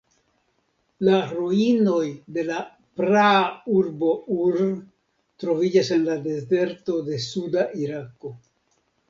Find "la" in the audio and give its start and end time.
1.07-1.17, 2.47-2.61, 6.09-6.17